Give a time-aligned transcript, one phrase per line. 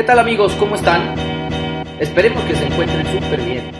[0.00, 0.54] ¿Qué tal amigos?
[0.54, 1.14] ¿Cómo están?
[2.00, 3.70] Esperemos que se encuentren súper bien.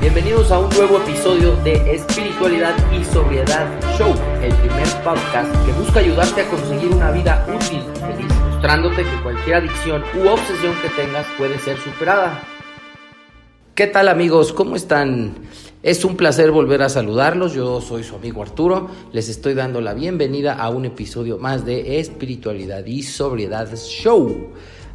[0.00, 3.66] Bienvenidos a un nuevo episodio de Espiritualidad y Sobriedad
[3.98, 9.02] Show, el primer podcast que busca ayudarte a conseguir una vida útil y feliz, mostrándote
[9.02, 12.40] que cualquier adicción u obsesión que tengas puede ser superada.
[13.74, 14.52] ¿Qué tal amigos?
[14.52, 15.34] ¿Cómo están?
[15.88, 17.54] Es un placer volver a saludarlos.
[17.54, 18.90] Yo soy su amigo Arturo.
[19.10, 24.48] Les estoy dando la bienvenida a un episodio más de Espiritualidad y Sobriedad Show.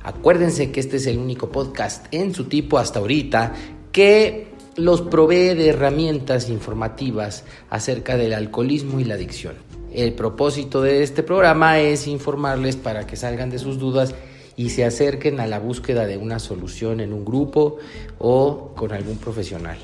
[0.04, 3.54] Acuérdense que este es el único podcast en su tipo hasta ahorita
[3.92, 9.56] que los provee de herramientas informativas acerca del alcoholismo y la adicción.
[9.92, 14.14] El propósito de este programa es informarles para que salgan de sus dudas
[14.56, 17.78] y se acerquen a la búsqueda de una solución en un grupo
[18.20, 19.80] o con algún profesional.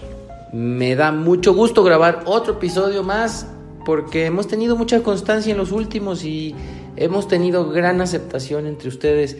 [0.51, 3.47] Me da mucho gusto grabar otro episodio más
[3.85, 6.55] porque hemos tenido mucha constancia en los últimos y
[6.95, 9.37] hemos tenido gran aceptación entre ustedes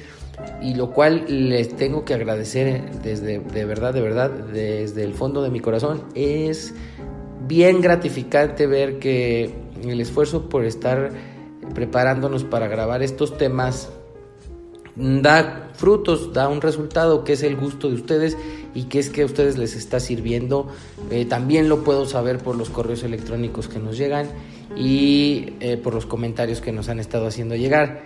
[0.62, 5.41] y lo cual les tengo que agradecer desde de verdad, de verdad, desde el fondo
[5.41, 6.04] de mi corazón.
[6.13, 6.76] Es
[7.48, 11.12] bien gratificante ver que el esfuerzo por estar
[11.74, 13.90] preparándonos para grabar estos temas
[14.96, 18.37] da frutos, da un resultado que es el gusto de ustedes
[18.73, 20.67] y que es que a ustedes les está sirviendo.
[21.09, 24.27] Eh, también lo puedo saber por los correos electrónicos que nos llegan
[24.75, 28.03] y eh, por los comentarios que nos han estado haciendo llegar.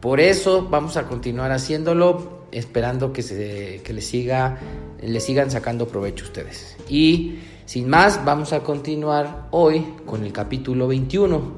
[0.00, 4.58] Por eso vamos a continuar haciéndolo, esperando que, se, que les, siga,
[5.00, 6.76] le sigan sacando provecho ustedes.
[6.88, 11.52] Y sin más, vamos a continuar hoy con el capítulo 21,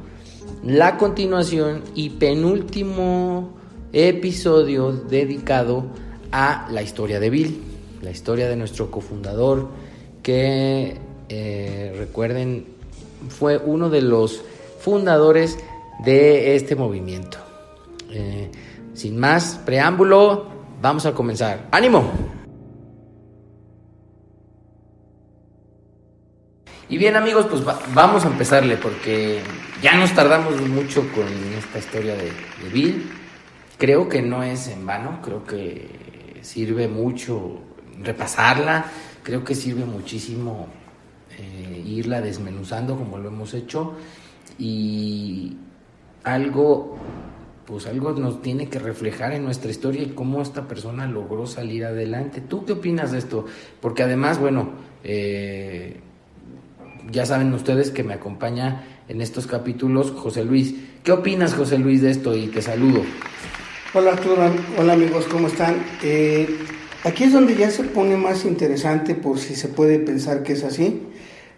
[0.64, 3.54] la continuación y penúltimo
[3.92, 5.86] episodio dedicado
[6.30, 7.62] a la historia de Bill,
[8.04, 9.68] la historia de nuestro cofundador,
[10.22, 12.66] que eh, recuerden
[13.28, 14.44] fue uno de los
[14.80, 15.58] fundadores
[16.04, 17.38] de este movimiento.
[18.10, 18.50] Eh,
[18.92, 20.46] sin más preámbulo,
[20.80, 21.68] vamos a comenzar.
[21.72, 22.12] ¡Ánimo!
[26.90, 27.62] Y bien amigos, pues
[27.94, 29.40] vamos a empezarle porque
[29.82, 31.26] ya nos tardamos mucho con
[31.58, 33.10] esta historia de, de Bill.
[33.78, 37.62] Creo que no es en vano, creo que sirve mucho
[38.04, 38.86] repasarla,
[39.22, 40.68] creo que sirve muchísimo
[41.38, 43.94] eh, irla desmenuzando como lo hemos hecho
[44.58, 45.56] y
[46.22, 46.98] algo
[47.66, 51.86] pues algo nos tiene que reflejar en nuestra historia y cómo esta persona logró salir
[51.86, 52.42] adelante.
[52.42, 53.46] ¿Tú qué opinas de esto?
[53.80, 54.70] Porque además, bueno,
[55.02, 56.00] eh,
[57.10, 60.74] ya saben ustedes que me acompaña en estos capítulos José Luis.
[61.02, 62.36] ¿Qué opinas, José Luis, de esto?
[62.36, 63.02] Y te saludo.
[63.94, 65.76] Hola Arturo, hola amigos, ¿cómo están?
[66.02, 66.48] Eh,
[67.04, 70.64] aquí es donde ya se pone más interesante por si se puede pensar que es
[70.64, 71.02] así,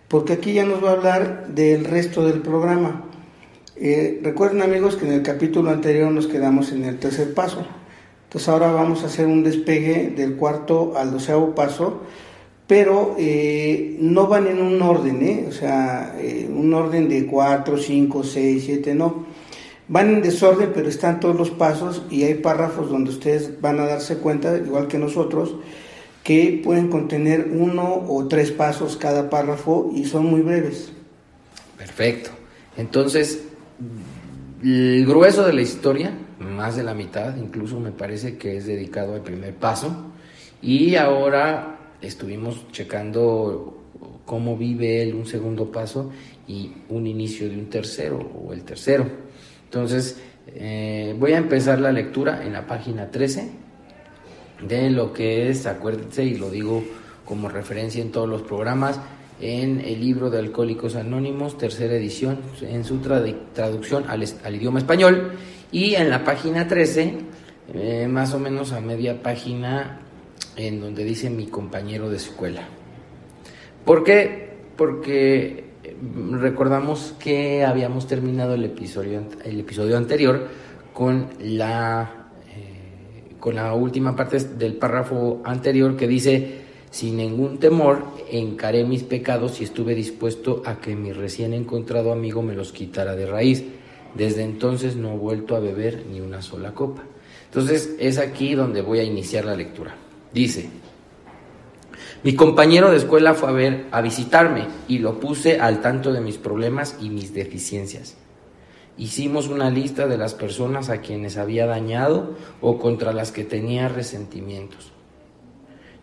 [0.08, 3.04] porque aquí ya nos va a hablar del resto del programa.
[3.76, 7.66] Eh, recuerden amigos que en el capítulo anterior nos quedamos en el tercer paso.
[8.24, 12.02] Entonces ahora vamos a hacer un despegue del cuarto al doceavo paso,
[12.66, 15.46] pero eh, no van en un orden, ¿eh?
[15.48, 16.16] o sea,
[16.48, 19.26] un orden de cuatro, cinco, seis, siete, no.
[19.88, 23.86] Van en desorden, pero están todos los pasos y hay párrafos donde ustedes van a
[23.86, 25.54] darse cuenta, igual que nosotros,
[26.24, 30.90] que pueden contener uno o tres pasos cada párrafo y son muy breves.
[31.78, 32.30] Perfecto.
[32.76, 33.44] Entonces,
[34.62, 39.14] el grueso de la historia, más de la mitad, incluso me parece que es dedicado
[39.14, 39.94] al primer paso.
[40.60, 43.84] Y ahora estuvimos checando
[44.24, 46.10] cómo vive él un segundo paso
[46.48, 49.25] y un inicio de un tercero o el tercero.
[49.66, 50.18] Entonces,
[50.48, 53.50] eh, voy a empezar la lectura en la página 13
[54.66, 56.82] de lo que es, acuérdense, y lo digo
[57.24, 59.00] como referencia en todos los programas,
[59.40, 65.32] en el libro de Alcohólicos Anónimos, tercera edición, en su traducción al, idioma español,
[65.72, 67.14] y en la página 13,
[67.74, 70.00] eh, más o menos a media página,
[70.54, 72.62] en donde dice mi compañero de escuela.
[73.84, 74.54] ¿Por qué?
[74.76, 75.65] Porque
[76.32, 80.48] recordamos que habíamos terminado el episodio, el episodio anterior
[80.92, 88.04] con la, eh, con la última parte del párrafo anterior que dice sin ningún temor,
[88.30, 93.14] encaré mis pecados y estuve dispuesto a que mi recién encontrado amigo me los quitara
[93.14, 93.64] de raíz.
[94.14, 97.02] Desde entonces no he vuelto a beber ni una sola copa.
[97.44, 99.94] Entonces es aquí donde voy a iniciar la lectura.
[100.32, 100.70] Dice,
[102.22, 106.20] mi compañero de escuela fue a ver, a visitarme y lo puse al tanto de
[106.20, 108.16] mis problemas y mis deficiencias.
[108.98, 113.88] Hicimos una lista de las personas a quienes había dañado o contra las que tenía
[113.88, 114.92] resentimientos.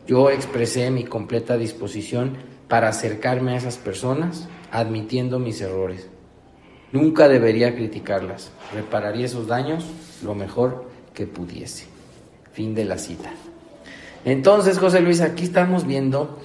[0.06, 2.38] Yo expresé mi completa disposición
[2.68, 6.10] para acercarme a esas personas, admitiendo mis errores.
[6.92, 8.51] Nunca debería criticarlas.
[8.74, 9.86] Repararía esos daños
[10.24, 11.88] lo mejor que pudiese.
[12.51, 13.31] Fin de la cita.
[14.25, 16.40] Entonces, José Luis, aquí estamos viendo,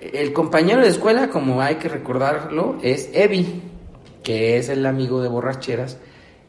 [0.00, 3.62] el compañero de escuela, como hay que recordarlo, es Evi,
[4.22, 5.98] que es el amigo de borracheras,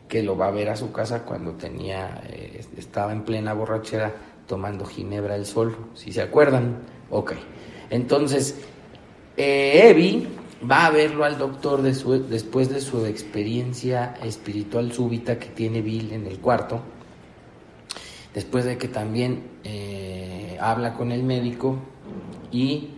[0.07, 4.13] que lo va a ver a su casa cuando tenía, eh, estaba en plena borrachera
[4.47, 6.77] tomando ginebra el sol, si se acuerdan.
[7.09, 7.33] Ok,
[7.89, 8.55] entonces,
[9.35, 10.27] eh, Evi
[10.69, 16.25] va a verlo al doctor después de su experiencia espiritual súbita que tiene Bill en
[16.25, 16.81] el cuarto,
[18.37, 21.79] después de que también eh, habla con el médico
[22.51, 22.89] y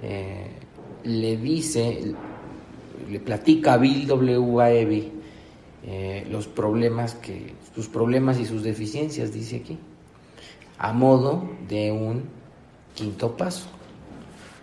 [0.00, 0.52] eh,
[1.02, 2.14] le dice,
[3.10, 5.12] le platica a Bill W.
[5.82, 9.76] eh, los problemas que, sus problemas y sus deficiencias, dice aquí,
[10.78, 12.22] a modo de un
[12.94, 13.66] quinto paso.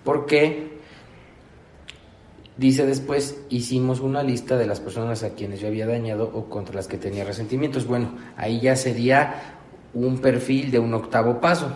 [0.06, 0.76] Porque
[2.58, 6.74] Dice después, hicimos una lista de las personas a quienes yo había dañado o contra
[6.74, 7.86] las que tenía resentimientos.
[7.86, 9.55] Bueno, ahí ya sería
[9.96, 11.72] un perfil de un octavo paso.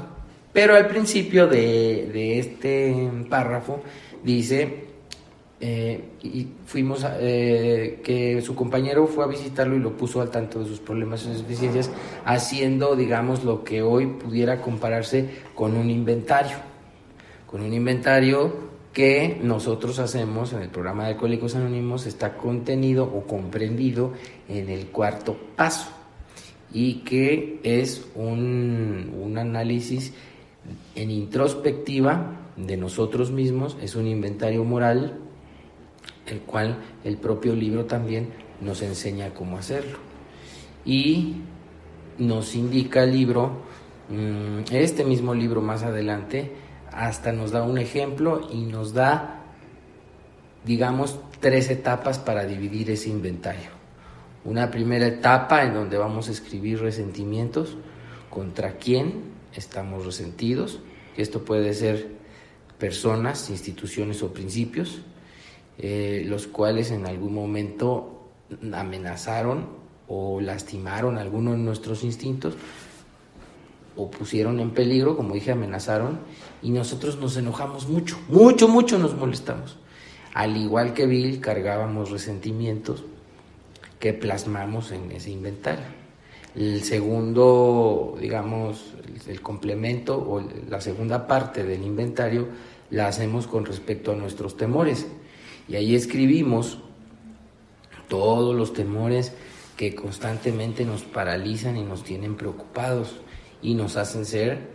[0.54, 3.82] Pero al principio de, este párrafo
[4.24, 4.86] dice,
[5.62, 10.60] eh, y fuimos eh, que su compañero fue a visitarlo y lo puso al tanto
[10.60, 11.92] de sus problemas y sus deficiencias,
[12.26, 16.58] haciendo, digamos, lo que hoy pudiera compararse con un inventario.
[17.46, 23.26] Con un inventario que nosotros hacemos en el programa de Alcohólicos Anónimos está contenido o
[23.26, 24.14] comprendido
[24.48, 25.99] en el cuarto paso
[26.74, 30.14] y que es un, un análisis
[30.96, 35.18] en introspectiva de nosotros mismos, es un inventario moral,
[36.28, 38.30] el cual el propio libro también
[38.62, 39.98] nos enseña cómo hacerlo.
[40.86, 41.38] Y
[42.18, 43.62] nos indica el libro,
[44.10, 46.52] mm, este mismo libro más adelante,
[46.92, 49.44] hasta nos da un ejemplo y nos da,
[50.66, 53.79] digamos, tres etapas para dividir ese inventario.
[54.50, 57.78] Una primera etapa en donde vamos a escribir resentimientos,
[58.32, 60.80] contra quién estamos resentidos,
[61.18, 62.08] esto puede ser
[62.80, 65.02] personas, instituciones o principios,
[65.78, 68.32] eh, los cuales en algún momento
[68.74, 69.68] amenazaron
[70.08, 72.56] o lastimaron alguno de nuestros instintos,
[73.96, 76.22] o pusieron en peligro, como dije, amenazaron,
[76.64, 79.78] y nosotros nos enojamos mucho, mucho, mucho nos molestamos.
[80.34, 83.04] Al igual que Bill, cargábamos resentimientos
[84.00, 85.86] que plasmamos en ese inventario.
[86.56, 88.96] El segundo, digamos,
[89.28, 92.48] el complemento o la segunda parte del inventario
[92.90, 95.08] la hacemos con respecto a nuestros temores.
[95.68, 96.80] Y ahí escribimos
[98.08, 99.34] todos los temores
[99.78, 103.22] que constantemente nos paralizan y nos tienen preocupados
[103.62, 104.68] y nos hacen ser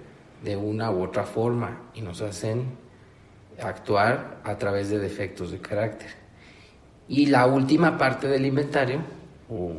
[0.44, 2.78] de una u otra forma y nos hacen
[3.60, 6.23] actuar a través de defectos de carácter.
[7.08, 9.00] Y la última parte del inventario,
[9.50, 9.72] o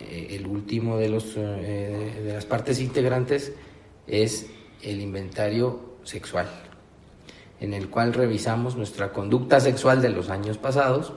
[0.00, 3.52] eh, el último de, los, eh, de las partes integrantes,
[4.06, 4.46] es
[4.82, 6.48] el inventario sexual,
[7.60, 11.14] en el cual revisamos nuestra conducta sexual de los años pasados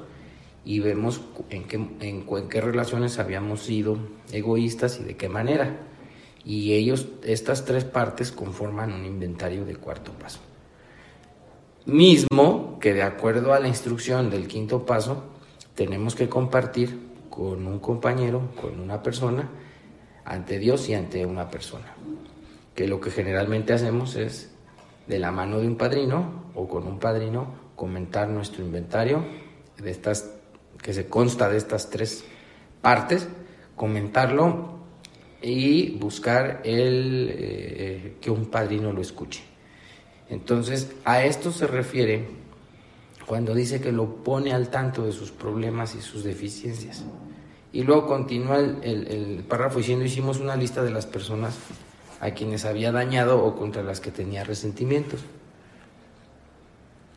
[0.64, 3.98] y vemos en qué, en qué relaciones habíamos sido
[4.32, 5.88] egoístas y de qué manera
[6.48, 10.40] y ellos, estas tres partes conforman un inventario de cuarto paso.
[11.86, 15.26] Mismo que de acuerdo a la instrucción del quinto paso,
[15.78, 19.48] tenemos que compartir con un compañero, con una persona,
[20.26, 21.94] ante Dios y ante una persona.
[22.74, 24.50] Que lo que generalmente hacemos es,
[25.06, 29.24] de la mano de un padrino o con un padrino, comentar nuestro inventario
[29.78, 30.32] de estas,
[30.82, 32.26] que se consta de estas tres
[32.82, 33.28] partes,
[33.76, 34.80] comentarlo
[35.44, 39.44] y buscar el, eh, que un padrino lo escuche.
[40.28, 42.47] Entonces, a esto se refiere
[43.28, 47.04] cuando dice que lo pone al tanto de sus problemas y sus deficiencias.
[47.74, 51.56] Y luego continúa el, párrafo diciendo, hicimos una lista de las personas
[52.22, 55.20] a quienes había dañado o contra las que tenía resentimientos.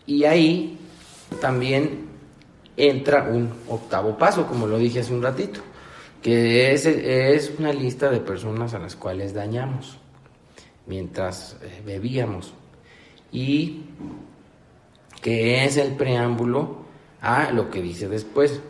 [0.05, 0.79] Y ahí
[1.41, 2.09] también
[2.77, 5.61] entra un octavo paso, como lo dije hace un ratito
[6.23, 9.99] que es, es una lista de personas a las cuales dañamos
[10.87, 12.53] mientras eh, bebíamos
[13.33, 13.83] y
[15.21, 16.85] que es el preámbulo
[17.21, 18.61] a lo que dice después.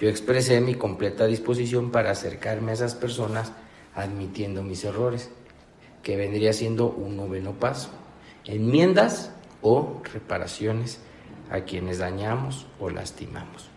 [0.00, 3.52] Yo expresé mi completa disposición para acercarme a esas personas
[3.94, 5.30] admitiendo mis errores,
[6.02, 7.90] que vendría siendo un noveno paso.
[8.44, 9.30] Enmiendas
[9.62, 10.98] o reparaciones
[11.50, 13.70] a quienes dañamos o lastimamos.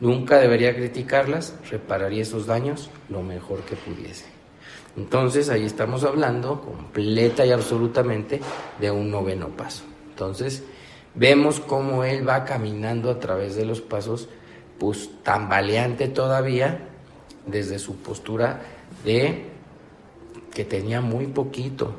[0.00, 4.26] Nunca debería criticarlas, repararía esos daños lo mejor que pudiese.
[4.96, 8.40] Entonces ahí estamos hablando completa y absolutamente
[8.78, 9.84] de un noveno paso.
[10.10, 10.64] Entonces
[11.16, 14.28] vemos cómo él va caminando a través de los pasos
[14.78, 16.88] pues tambaleante todavía
[17.46, 18.60] desde su postura
[19.04, 19.44] de
[20.52, 21.94] que tenía muy poquito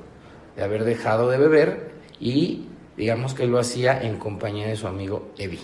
[0.56, 5.30] de haber dejado de beber y digamos que lo hacía en compañía de su amigo
[5.38, 5.60] Evi.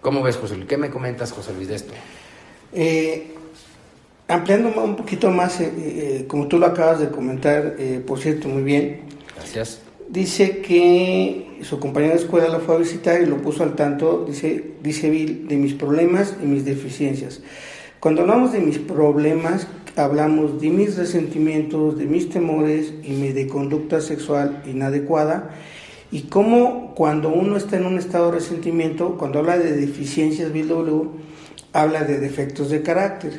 [0.00, 0.68] ¿Cómo ves, José Luis?
[0.68, 1.94] ¿Qué me comentas, José Luis, de esto?
[2.72, 3.34] Eh,
[4.28, 7.76] ampliando un poquito más, eh, eh, como tú lo acabas de comentar,
[8.06, 9.00] por cierto, muy bien.
[9.34, 9.83] Gracias.
[10.14, 14.24] Dice que su compañera de escuela la fue a visitar y lo puso al tanto,
[14.24, 17.42] dice, dice Bill, de mis problemas y mis deficiencias.
[17.98, 19.66] Cuando hablamos de mis problemas,
[19.96, 25.50] hablamos de mis resentimientos, de mis temores y de conducta sexual inadecuada.
[26.12, 30.68] Y cómo cuando uno está en un estado de resentimiento, cuando habla de deficiencias, Bill
[30.68, 31.08] W,
[31.72, 33.32] habla de defectos de carácter.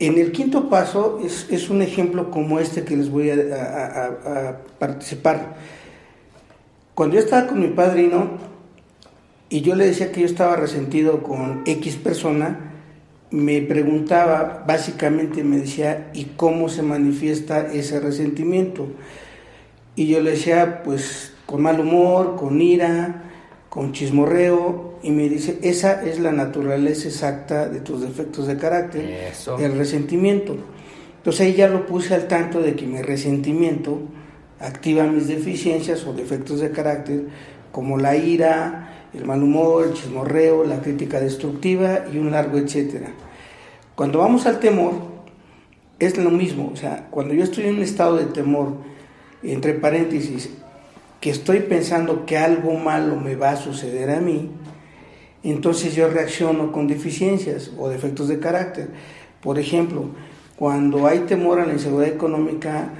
[0.00, 5.56] En el quinto paso es, un ejemplo como este que les voy a, a, participar.
[6.94, 8.30] Cuando yo estaba con mi padrino
[9.50, 12.72] y yo le decía que yo estaba resentido con X persona,
[13.30, 18.88] me preguntaba, básicamente me decía, ¿y cómo se manifiesta ese resentimiento?
[19.96, 23.29] Y yo le decía, pues con mal humor, con ira,
[23.70, 29.32] con chismorreo, y me dice, esa es la naturaleza exacta de tus defectos de carácter,
[29.58, 30.56] el resentimiento.
[31.16, 34.00] Entonces ahí ya lo puse al tanto de que mi resentimiento
[34.58, 37.24] activa mis deficiencias o defectos de carácter,
[37.70, 43.12] como la ira, el mal humor, el chismorreo, la crítica destructiva y un largo etcétera.
[43.94, 44.94] Cuando vamos al temor,
[45.98, 48.74] es lo mismo, o sea, cuando yo estoy en un estado de temor,
[49.42, 50.50] entre paréntesis,
[51.20, 54.50] que estoy pensando que algo malo me va a suceder a mí,
[55.42, 58.90] entonces yo reacciono con deficiencias o defectos de carácter.
[59.42, 60.06] Por ejemplo,
[60.56, 62.92] cuando hay temor a la inseguridad económica,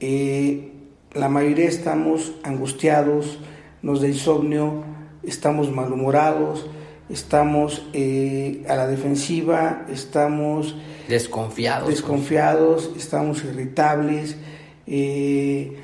[0.00, 0.72] eh,
[1.14, 3.38] la mayoría estamos angustiados,
[3.82, 4.84] nos da insomnio,
[5.22, 6.66] estamos malhumorados,
[7.08, 10.76] estamos eh, a la defensiva, estamos
[11.08, 14.36] desconfiados, desconfiados, estamos irritables.
[14.86, 15.76] Eh,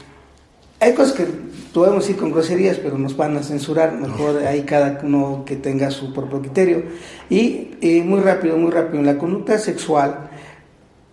[0.82, 1.26] hay cosas que
[1.72, 3.92] podemos ir con groserías, pero nos van a censurar.
[3.92, 6.82] Mejor hay cada uno que tenga su propio criterio.
[7.30, 10.28] Y eh, muy rápido, muy rápido, en la conducta sexual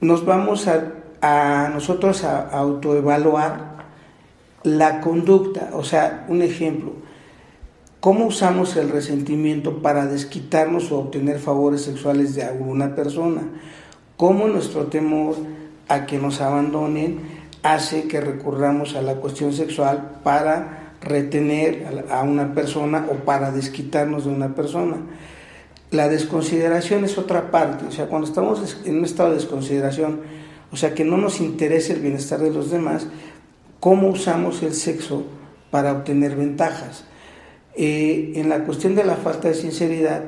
[0.01, 3.77] nos vamos a, a nosotros a autoevaluar
[4.63, 5.69] la conducta.
[5.73, 6.93] O sea, un ejemplo
[7.99, 13.41] ¿Cómo usamos el resentimiento para desquitarnos o obtener favores sexuales de alguna persona?
[14.15, 15.35] ¿Cómo nuestro temor
[15.89, 22.53] a que nos abandonen hace que recurramos a la cuestión sexual para retener a una
[22.53, 24.97] persona o para desquitarnos de una persona?
[25.91, 30.21] La desconsideración es otra parte, o sea, cuando estamos en un estado de desconsideración,
[30.71, 33.07] o sea, que no nos interesa el bienestar de los demás,
[33.79, 35.23] ¿cómo usamos el sexo
[35.71, 37.05] para obtener ventajas?
[37.75, 40.25] Eh, en la cuestión de la falta de sinceridad,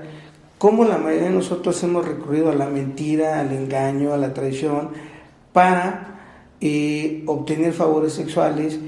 [0.57, 4.89] cómo la mayoría de nosotros hemos recurrido a la mentira, al engaño, a la traición,
[5.53, 6.11] para
[6.62, 8.80] eh, obtener favores sexuales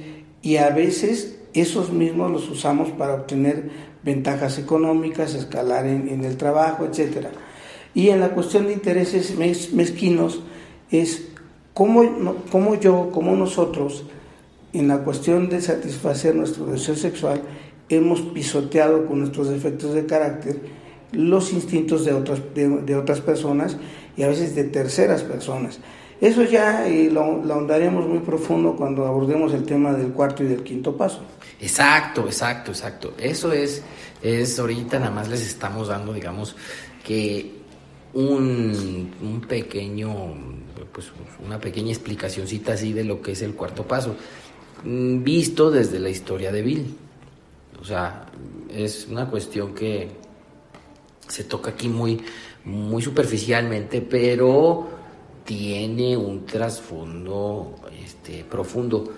[0.41, 3.69] y a veces esos mismos los usamos para obtener
[4.03, 7.27] ventajas económicas, escalar en, el trabajo, etc.
[7.93, 10.41] Y en la cuestión de intereses mezquinos
[10.91, 11.29] es
[11.73, 14.05] cómo, cómo yo, cómo nosotros,
[14.73, 17.41] en la cuestión de satisfacer nuestro deseo sexual,
[17.89, 23.77] hemos pisoteado con nuestros defectos de carácter los instintos de otras, de, otras personas
[24.17, 25.79] y a veces de terceras personas.
[26.23, 30.63] Eso ya lo, lo, ahondaremos muy profundo cuando abordemos el tema del cuarto y del
[30.63, 31.19] quinto paso.
[31.59, 33.13] Exacto, exacto, exacto.
[33.17, 33.83] Eso es,
[34.21, 36.55] es ahorita nada más les estamos dando, digamos,
[37.03, 37.51] que
[38.13, 40.33] un, un pequeño,
[40.93, 41.11] pues
[41.45, 44.15] una pequeña explicacióncita así de lo que es el cuarto paso,
[44.85, 46.95] mm, visto desde la historia de Bill.
[47.81, 48.27] O sea,
[48.73, 50.07] es una cuestión que
[51.27, 52.21] se toca aquí muy,
[52.63, 54.92] muy superficialmente, pero
[55.45, 59.13] tiene un trasfondo este, profundo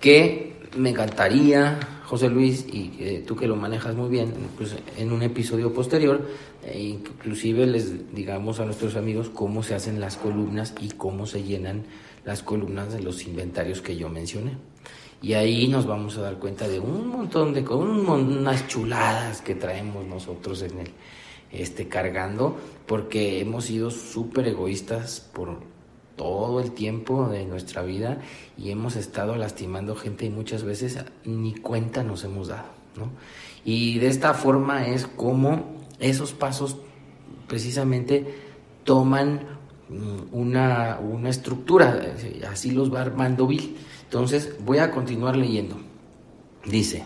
[0.00, 5.22] que me encantaría, José Luis, y tú que lo manejas muy bien, pues en un
[5.22, 6.26] episodio posterior,
[6.64, 11.42] e inclusive les digamos a nuestros amigos cómo se hacen las columnas y cómo se
[11.42, 11.84] llenan
[12.24, 14.56] las columnas de los inventarios que yo mencioné.
[15.20, 19.54] Y ahí nos vamos a dar cuenta de un montón de cosas, unas chuladas que
[19.54, 20.88] traemos nosotros en el,
[21.52, 22.56] este, cargando,
[22.86, 25.58] porque hemos sido súper egoístas por
[26.16, 28.20] todo el tiempo de nuestra vida
[28.56, 33.10] y hemos estado lastimando gente y muchas veces ni cuenta nos hemos dado, ¿no?
[33.64, 36.76] Y de esta forma es como esos pasos
[37.46, 38.34] precisamente
[38.84, 39.42] toman
[39.88, 42.14] mm, una, una estructura,
[42.50, 43.76] así los va armando Bill.
[44.04, 45.76] Entonces voy a continuar leyendo.
[46.66, 47.04] Dice,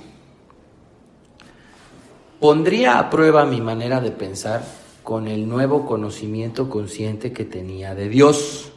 [2.40, 4.62] pondría a prueba mi manera de pensar
[5.02, 8.72] con el nuevo conocimiento consciente que tenía de Dios.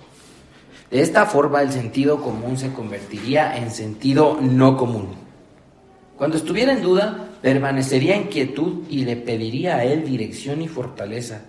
[0.90, 5.10] De esta forma el sentido común se convertiría en sentido no común.
[6.18, 11.42] Cuando estuviera en duda, permanecería en quietud y le pediría a Él dirección y fortaleza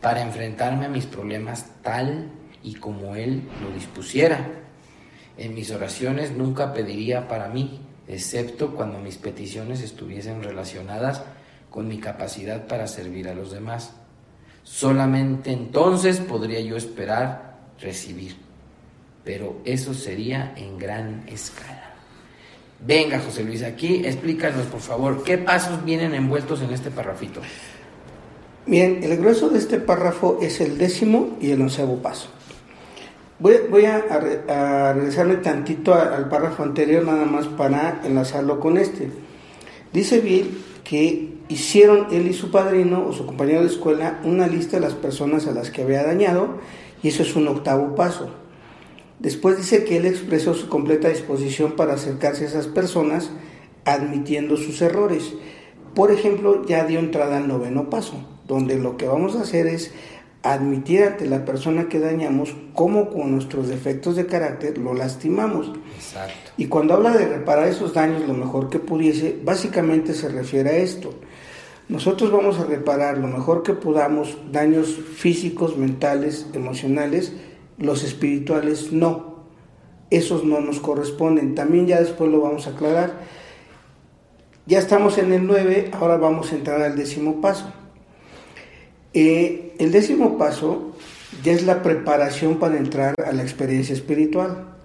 [0.00, 2.28] para enfrentarme a mis problemas tal
[2.62, 4.46] y como Él lo dispusiera.
[5.38, 11.22] En mis oraciones nunca pediría para mí, excepto cuando mis peticiones estuviesen relacionadas
[11.72, 13.94] con mi capacidad para servir a los demás.
[14.62, 18.36] Solamente entonces podría yo esperar recibir.
[19.24, 21.94] Pero eso sería en gran escala.
[22.84, 27.40] Venga, José Luis, aquí explícanos, por favor, qué pasos vienen envueltos en este parrafito.
[28.66, 32.28] Bien, el grueso de este párrafo es el décimo y el onceavo paso.
[33.38, 39.10] Voy, a, regresarme tantito al párrafo anterior, nada más para enlazarlo con este.
[39.92, 44.76] Dice Bill que hicieron él y su padrino o su compañero de escuela una lista
[44.76, 46.58] de las personas a las que había dañado
[47.02, 48.30] y eso es un octavo paso.
[49.18, 53.30] Después dice que él expresó su completa disposición para acercarse a esas personas
[53.84, 55.34] admitiendo sus errores.
[55.94, 58.14] Por ejemplo, ya dio entrada al noveno paso,
[58.48, 59.92] donde lo que vamos a hacer es
[60.42, 65.70] admitir ante la persona que dañamos cómo con nuestros defectos de carácter lo lastimamos.
[66.56, 70.76] Y cuando habla de reparar esos daños lo mejor que pudiese, básicamente se refiere a
[70.76, 71.14] esto.
[71.92, 77.34] Nosotros vamos a reparar lo mejor que podamos daños físicos, mentales, emocionales,
[77.76, 79.44] los espirituales no.
[80.08, 81.54] Esos no nos corresponden.
[81.54, 83.20] También ya después lo vamos a aclarar.
[84.64, 87.70] Ya estamos en el 9, ahora vamos a entrar al décimo paso.
[89.12, 90.92] Eh, el décimo paso
[91.44, 94.76] ya es la preparación para entrar a la experiencia espiritual.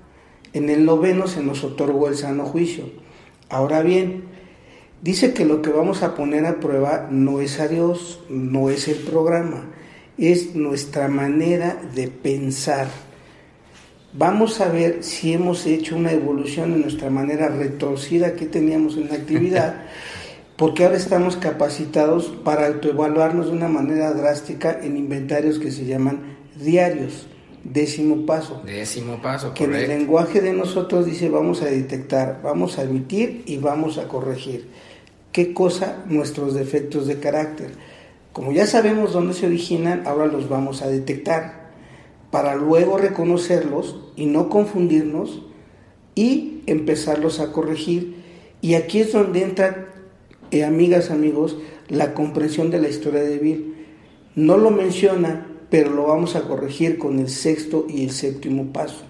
[0.52, 2.84] En el noveno se nos otorgó el sano juicio.
[3.48, 4.26] Ahora bien,
[5.02, 8.88] dice que lo que vamos a poner a prueba no es a Dios, no es
[8.88, 9.66] el programa,
[10.18, 12.88] es nuestra manera de pensar.
[14.14, 19.10] Vamos a ver si hemos hecho una evolución en nuestra manera retorcida que teníamos en
[19.10, 19.84] la actividad
[20.58, 26.36] porque ahora estamos capacitados para autoevaluarnos de una manera drástica en inventarios que se llaman
[26.60, 27.28] diarios.
[27.70, 28.62] Décimo paso.
[28.66, 33.44] Décimo paso, Que en el lenguaje de nosotros dice vamos a detectar, vamos a admitir
[33.46, 34.70] y vamos a corregir.
[35.34, 36.04] ¿Qué cosa?
[36.08, 37.72] Nuestros defectos de carácter.
[38.32, 41.72] Como ya sabemos dónde se originan, ahora los vamos a detectar
[42.32, 45.42] para luego reconocerlos y no confundirnos
[46.16, 48.16] y empezarlos a corregir.
[48.62, 49.90] Y aquí es donde entra
[50.52, 51.58] eh, amigas, amigos,
[51.90, 53.76] la comprensión de la historia de Bill.
[54.36, 59.04] No lo menciona, pero lo vamos a corregir con el sexto y el séptimo paso,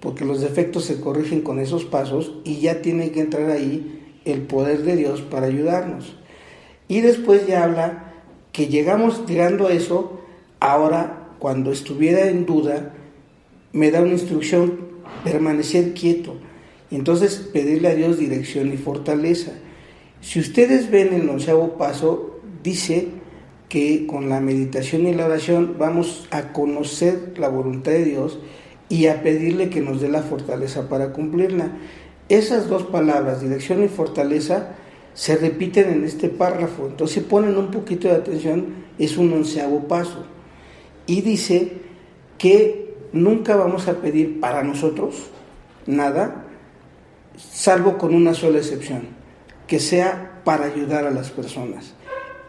[0.00, 4.42] porque los defectos se corrigen con esos pasos y ya tiene que entrar ahí el
[4.42, 6.16] poder de Dios para ayudarnos.
[6.88, 8.14] Y después ya habla
[8.52, 10.20] que llegamos llegando a eso,
[10.60, 12.94] ahora cuando estuviera en duda,
[13.72, 14.88] me da una instrucción,
[15.22, 16.36] permanecer quieto.
[16.90, 19.52] Y entonces pedirle a Dios dirección y fortaleza.
[20.20, 23.08] Si ustedes ven el onceavo paso, dice
[23.68, 28.38] que con la meditación y la oración vamos a conocer la voluntad de Dios
[28.88, 31.72] y a pedirle que nos dé la fortaleza para cumplirla.
[32.28, 34.74] Esas dos palabras, dirección y fortaleza,
[35.14, 36.86] se repiten en este párrafo.
[36.86, 38.66] Entonces, si ponen un poquito de atención,
[38.98, 40.24] es un onceavo paso.
[41.06, 41.72] Y dice
[42.38, 45.30] que nunca vamos a pedir para nosotros
[45.86, 46.44] nada,
[47.36, 49.08] salvo con una sola excepción
[49.66, 51.94] que sea para ayudar a las personas.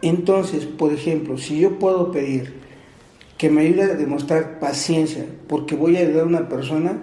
[0.02, 2.54] Entonces, por ejemplo, si yo puedo pedir
[3.36, 6.98] que me ayude a demostrar paciencia porque voy a ayudar a una persona,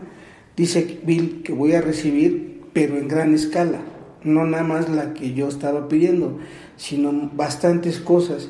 [0.56, 3.80] dice Bill que voy a recibir, pero en gran escala,
[4.24, 6.38] no nada más la que yo estaba pidiendo,
[6.76, 8.50] sino bastantes cosas.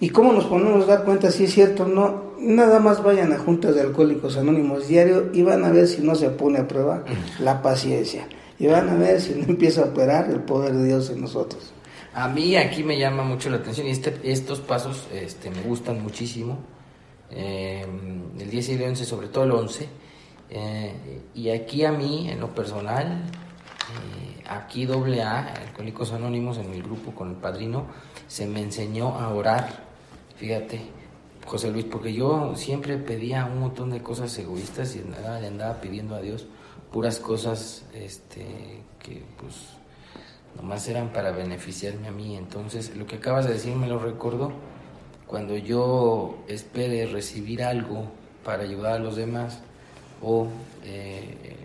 [0.00, 2.30] ¿Y cómo nos podemos dar cuenta si es cierto no?
[2.40, 6.14] Nada más vayan a juntas de alcohólicos anónimos diario y van a ver si no
[6.14, 7.04] se pone a prueba
[7.38, 8.26] la paciencia
[8.58, 11.74] y van a ver si no empieza a operar el poder de Dios en nosotros.
[12.14, 16.02] A mí aquí me llama mucho la atención y este, estos pasos este, me gustan
[16.02, 16.58] muchísimo.
[17.30, 17.86] Eh,
[18.38, 19.88] el 10 y el 11, sobre todo el 11.
[20.50, 26.70] Eh, y aquí a mí, en lo personal, eh, aquí doble A, Alcohólicos Anónimos, en
[26.70, 27.86] mi grupo con el padrino,
[28.26, 29.68] se me enseñó a orar.
[30.36, 30.80] Fíjate,
[31.46, 35.80] José Luis, porque yo siempre pedía un montón de cosas egoístas y nada le andaba
[35.80, 36.46] pidiendo a Dios
[36.90, 39.54] puras cosas este, que pues
[40.56, 42.36] nomás eran para beneficiarme a mí.
[42.36, 44.52] Entonces, lo que acabas de decir me lo recuerdo.
[45.26, 48.10] Cuando yo espere recibir algo
[48.44, 49.60] para ayudar a los demás
[50.22, 50.48] o
[50.84, 51.56] eh,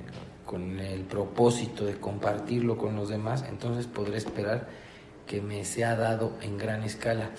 [0.45, 4.67] con el propósito de compartirlo con los demás, entonces podré esperar
[5.26, 7.32] que me sea dado en gran escala.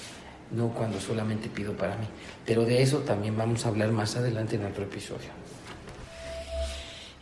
[0.50, 2.06] no cuando solamente pido para mí.
[2.44, 5.30] Pero de eso también vamos a hablar más adelante en otro episodio.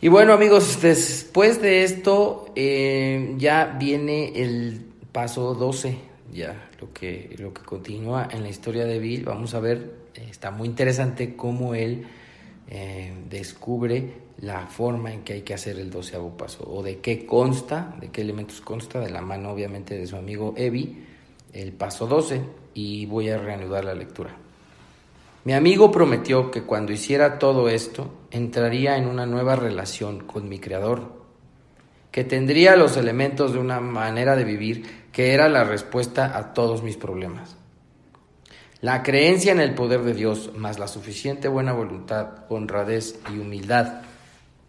[0.01, 5.97] Y bueno amigos, después de esto eh, ya viene el paso 12,
[6.33, 9.23] ya lo que, lo que continúa en la historia de Bill.
[9.23, 12.05] Vamos a ver, eh, está muy interesante cómo él
[12.67, 17.25] eh, descubre la forma en que hay que hacer el doceavo paso o de qué
[17.25, 21.05] consta, de qué elementos consta, de la mano obviamente de su amigo Evi,
[21.53, 22.41] el paso 12
[22.73, 24.44] y voy a reanudar la lectura.
[25.45, 30.57] Mi amigo prometió que cuando hiciera todo esto entraría en una nueva relación con mi
[30.57, 31.23] Creador,
[32.11, 36.81] que tendría los elementos de una manera de vivir que era la respuesta a todos
[36.81, 37.57] mis problemas.
[38.81, 44.01] La creencia en el poder de Dios, más la suficiente buena voluntad, honradez y humildad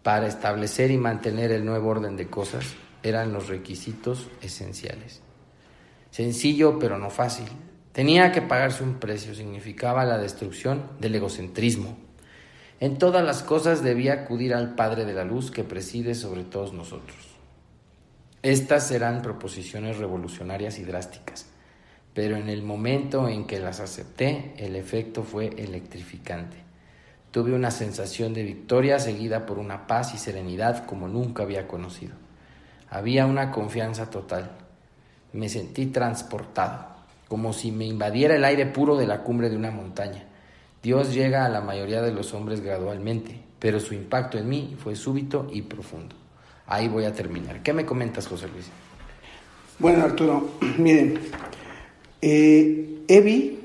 [0.03, 5.23] para establecer y mantener el nuevo orden de cosas eran los requisitos esenciales.
[6.11, 7.47] Sencillo pero no fácil.
[7.97, 11.97] Tenía que pagarse un precio, significaba la destrucción del egocentrismo.
[12.79, 16.73] En todas las cosas debía acudir al Padre de la Luz que preside sobre todos
[16.73, 17.17] nosotros.
[18.43, 21.47] Estas eran proposiciones revolucionarias y drásticas,
[22.13, 26.57] pero en el momento en que las acepté, el efecto fue electrificante.
[27.31, 32.13] Tuve una sensación de victoria seguida por una paz y serenidad como nunca había conocido.
[32.91, 34.51] Había una confianza total.
[35.33, 36.96] Me sentí transportado,
[37.27, 40.25] como si me invadiera el aire puro de la cumbre de una montaña.
[40.81, 44.95] Dios llega a la mayoría de los hombres gradualmente, pero su impacto en mí fue
[44.95, 46.15] súbito y profundo.
[46.65, 47.63] Ahí voy a terminar.
[47.63, 48.69] ¿Qué me comentas, José Luis?
[49.79, 51.19] Bueno, Arturo, miren,
[52.21, 53.59] eh, Evi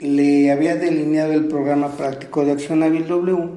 [0.00, 3.48] le había delineado el programa práctico de acción hábil W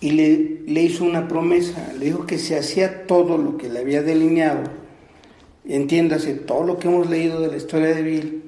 [0.00, 3.78] y le, le hizo una promesa, le dijo que se hacía todo lo que le
[3.78, 4.81] había delineado,
[5.64, 8.42] entiéndase, todo lo que hemos leído de la historia de Bill,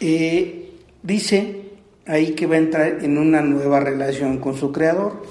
[0.00, 0.70] eh,
[1.02, 1.62] dice
[2.06, 5.22] ahí que va a entrar en una nueva relación con su creador.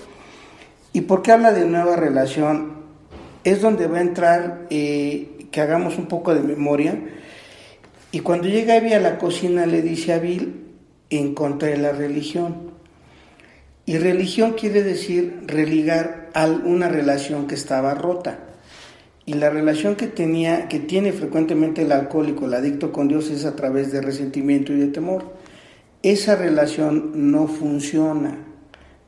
[0.92, 2.84] ¿Y por qué habla de nueva relación?
[3.44, 7.00] Es donde va a entrar, eh, que hagamos un poco de memoria,
[8.12, 10.64] y cuando llega Evi a la cocina le dice a Bill,
[11.10, 12.72] en contra de la religión.
[13.86, 18.53] Y religión quiere decir religar a una relación que estaba rota.
[19.26, 23.46] Y la relación que tenía, que tiene frecuentemente el alcohólico, el adicto con Dios, es
[23.46, 25.34] a través de resentimiento y de temor.
[26.02, 28.38] Esa relación no funciona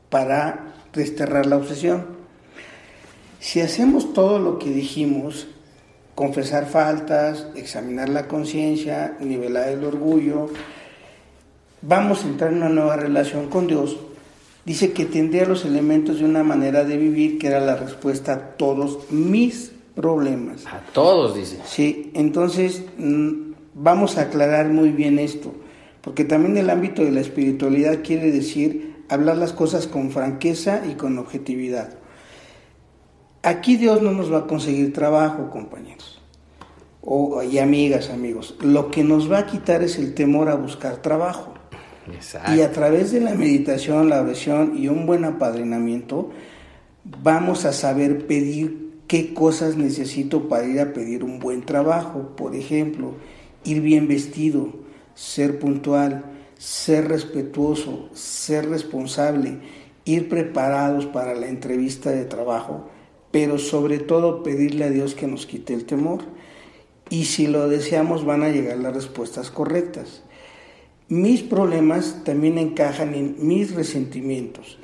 [0.08, 2.06] para desterrar la obsesión.
[3.40, 5.48] Si hacemos todo lo que dijimos,
[6.14, 10.48] confesar faltas, examinar la conciencia, nivelar el orgullo,
[11.82, 13.98] vamos a entrar en una nueva relación con Dios,
[14.64, 18.56] dice que tendría los elementos de una manera de vivir que era la respuesta a
[18.56, 20.66] todos mis problemas.
[20.66, 21.58] A todos, dice.
[21.64, 25.52] Sí, entonces mm, vamos a aclarar muy bien esto,
[26.02, 30.94] porque también el ámbito de la espiritualidad quiere decir hablar las cosas con franqueza y
[30.94, 31.94] con objetividad.
[33.42, 36.20] Aquí Dios no nos va a conseguir trabajo, compañeros,
[37.00, 38.56] o, y amigas, amigos.
[38.60, 41.54] Lo que nos va a quitar es el temor a buscar trabajo.
[42.54, 46.30] Y a través de la meditación, la oración y un buen apadrinamiento,
[47.04, 52.34] vamos a saber pedir qué cosas necesito para ir a pedir un buen trabajo.
[52.36, 53.14] Por ejemplo,
[53.64, 54.72] ir bien vestido,
[55.14, 56.24] ser puntual,
[56.58, 59.58] ser respetuoso, ser responsable,
[60.04, 62.88] ir preparados para la entrevista de trabajo,
[63.30, 66.20] pero sobre todo pedirle a Dios que nos quite el temor.
[67.10, 70.22] Y si lo deseamos van a llegar las respuestas correctas.
[71.08, 74.78] Mis problemas también encajan en mis resentimientos.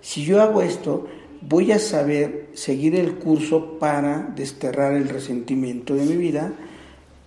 [0.00, 1.06] Si yo hago esto,
[1.40, 6.52] voy a saber seguir el curso para desterrar el resentimiento de mi vida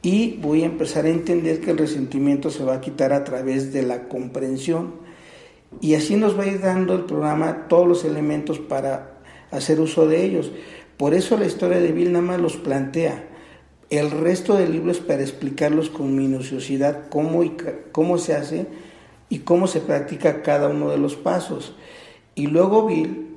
[0.02, 3.72] y voy a empezar a entender que el resentimiento se va a quitar a través
[3.72, 4.96] de la comprensión.
[5.80, 9.20] Y así nos va a ir dando el programa todos los elementos para
[9.52, 10.52] hacer uso de ellos.
[10.98, 13.28] Por eso la historia de Bill nada más los plantea.
[13.90, 17.56] El resto del libro es para explicarlos con minuciosidad cómo, y,
[17.92, 18.68] cómo se hace
[19.30, 21.76] y cómo se practica cada uno de los pasos.
[22.36, 23.31] Y luego Bill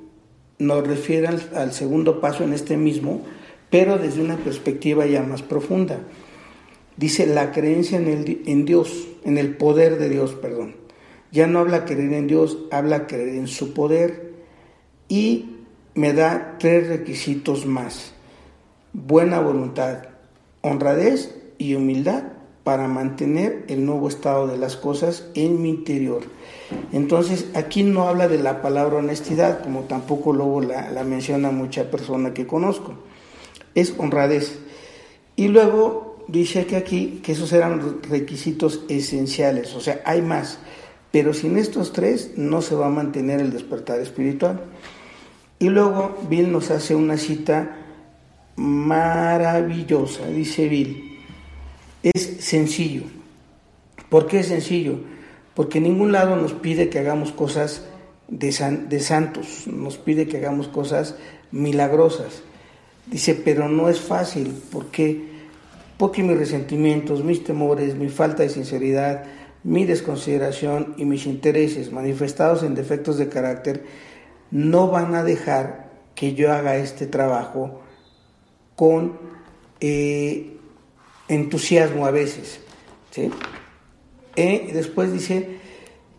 [0.59, 3.23] nos refiere al, segundo paso en este mismo,
[3.71, 6.01] pero desde una perspectiva ya más profunda.
[6.97, 10.77] Dice la creencia en, el, en Dios, en el poder de Dios, perdón.
[11.33, 14.35] Ya no habla creer en Dios, habla creer en su poder.
[15.09, 15.57] Y
[15.95, 18.13] me da tres requisitos más.
[18.93, 20.05] Buena voluntad,
[20.61, 22.25] honradez y humildad
[22.63, 26.23] para mantener el nuevo estado de las cosas en mi interior.
[26.93, 32.33] Entonces, aquí no habla de la palabra honestidad, como tampoco luego la, menciona mucha persona
[32.33, 32.95] que conozco.
[33.75, 34.59] Es honradez.
[35.37, 40.59] Y luego dice que aquí que esos eran requisitos esenciales, o sea, hay más,
[41.11, 44.63] pero sin estos tres no se va a mantener el despertar espiritual.
[45.59, 47.77] Y luego Bill nos hace una cita
[48.57, 51.19] maravillosa, dice Bill,
[52.03, 53.03] es sencillo.
[54.09, 54.99] ¿Por qué es sencillo?
[55.55, 57.87] Porque en ningún lado nos pide que hagamos cosas
[58.29, 58.51] de,
[58.89, 61.17] de santos, nos pide que hagamos cosas
[61.51, 62.43] milagrosas.
[63.07, 65.35] Dice, pero no es fácil, ¿por qué?
[65.99, 69.25] Porque mis resentimientos, mis temores, mi falta de sinceridad,
[69.63, 73.85] mi desconsideración y mis intereses manifestados en defectos de carácter
[74.51, 77.81] no van a dejar que yo haga este trabajo
[78.77, 79.19] con
[79.81, 80.57] eh,
[81.29, 82.61] entusiasmo a veces.
[83.11, 83.31] ¿sí?
[84.37, 85.59] Eh, después dice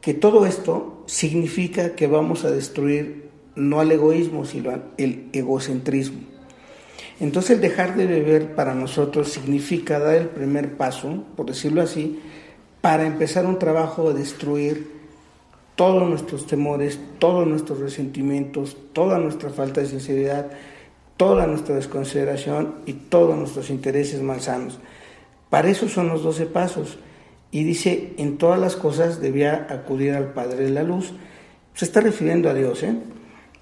[0.01, 6.19] que todo esto significa que vamos a destruir no al egoísmo, sino al egocentrismo.
[7.19, 12.19] Entonces el dejar de beber para nosotros significa dar el primer paso, por decirlo así,
[12.81, 14.95] para empezar un trabajo de destruir
[15.75, 20.51] todos nuestros temores, todos nuestros resentimientos, toda nuestra falta de sinceridad,
[21.17, 24.79] toda nuestra desconsideración y todos nuestros intereses malsanos.
[25.49, 26.97] Para eso son los doce pasos.
[27.55, 31.13] Y dice, en todas las cosas debía acudir al Padre de la Luz.
[31.73, 32.97] Se está refiriendo a Dios, ¿eh?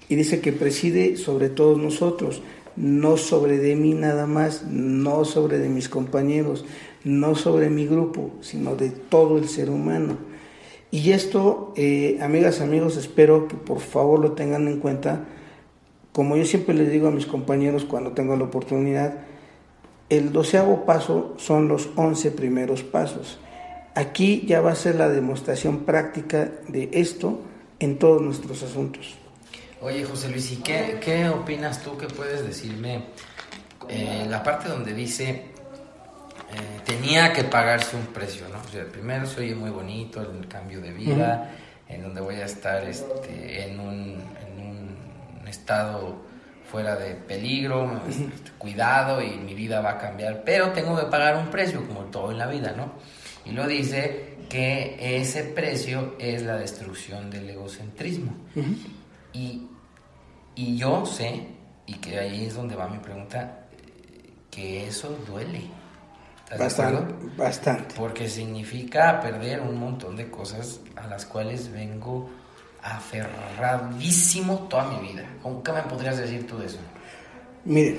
[0.08, 2.42] Y dice que preside sobre todos nosotros
[2.74, 6.64] no sobre de mí nada más, no sobre de mis compañeros,
[7.04, 10.16] no sobre mi grupo, sino de todo el ser humano.
[10.90, 15.24] Y esto, eh, amigas, amigos, espero que por favor lo tengan en cuenta.
[16.10, 19.18] Como yo siempre les digo a mis compañeros cuando tengo la oportunidad,
[20.08, 23.38] el doceavo paso son los once primeros pasos.
[23.94, 27.40] Aquí ya va a ser la demostración práctica de esto
[27.78, 29.14] en todos nuestros asuntos.
[29.80, 31.96] Oye, José Luis, ¿y qué, qué opinas tú?
[31.96, 33.04] ¿Qué puedes decirme?
[33.88, 38.58] Eh, la parte donde dice eh, tenía que pagarse un precio, ¿no?
[38.58, 41.50] O sea, primero se oye muy bonito el cambio de vida,
[41.88, 44.66] en donde voy a estar este, en, un, en
[45.40, 46.16] un estado
[46.70, 51.36] fuera de peligro, este, cuidado y mi vida va a cambiar, pero tengo que pagar
[51.36, 52.92] un precio, como todo en la vida, ¿no?
[53.44, 58.32] Y lo dice que ese precio es la destrucción del egocentrismo.
[59.32, 59.68] Y
[60.56, 61.46] y yo sé,
[61.86, 63.66] y que ahí es donde va mi pregunta,
[64.50, 65.62] que eso duele.
[66.56, 67.94] Bastante, bastante.
[67.96, 72.30] Porque significa perder un montón de cosas a las cuales vengo
[72.82, 75.24] aferradísimo toda mi vida.
[75.64, 76.78] ¿Qué me podrías decir tú de eso?
[77.64, 77.98] Mire,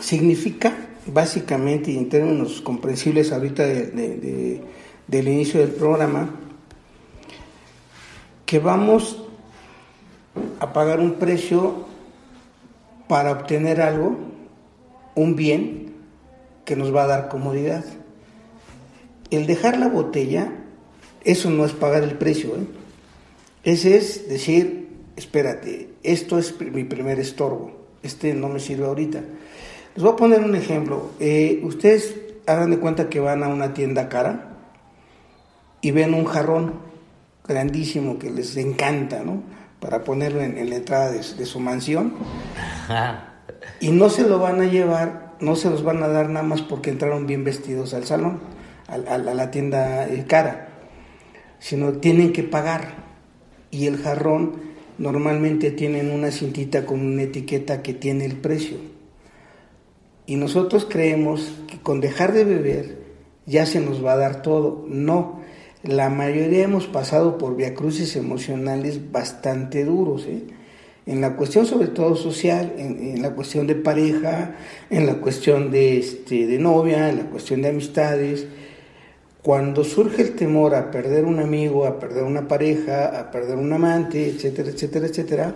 [0.00, 6.30] significa básicamente y en términos comprensibles ahorita del inicio del programa,
[8.44, 9.22] que vamos
[10.60, 11.86] a pagar un precio
[13.08, 14.16] para obtener algo,
[15.14, 15.94] un bien
[16.64, 17.84] que nos va a dar comodidad.
[19.30, 20.52] El dejar la botella,
[21.24, 22.56] eso no es pagar el precio.
[22.56, 22.66] ¿eh?
[23.64, 29.22] Ese es decir, espérate, esto es mi primer estorbo, este no me sirve ahorita.
[29.96, 31.10] Les voy a poner un ejemplo.
[31.20, 32.14] Eh, ustedes
[32.46, 34.50] hagan de cuenta que van a una tienda cara
[35.80, 36.74] y ven un jarrón
[37.48, 39.42] grandísimo que les encanta, ¿no?
[39.80, 42.12] para ponerlo en, la entrada de, su mansión.
[43.80, 46.60] Y no se lo van a llevar, no se los van a dar nada más
[46.60, 48.40] porque entraron bien vestidos al salón,
[48.88, 50.68] a, la tienda eh, cara,
[51.58, 53.06] sino tienen que pagar.
[53.70, 54.56] Y el jarrón
[54.98, 58.95] normalmente tienen una cintita con una etiqueta que tiene el precio.
[60.26, 62.98] Y nosotros creemos que con dejar de beber
[63.46, 64.84] ya se nos va a dar todo.
[64.88, 65.40] No,
[65.82, 70.42] la mayoría hemos pasado por viacrucis emocionales bastante duros, ¿eh?
[71.06, 74.56] en la cuestión sobre todo social, en, la cuestión de pareja,
[74.90, 78.46] en la cuestión de, este, de novia, en la cuestión de amistades.
[79.42, 83.72] Cuando surge el temor a perder un amigo, a perder una pareja, a perder un
[83.72, 85.54] amante, etcétera, etcétera, etcétera,